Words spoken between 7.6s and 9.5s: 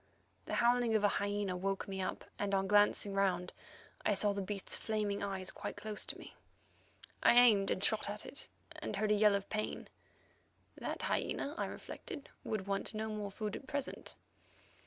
and shot at it, and heard a yell of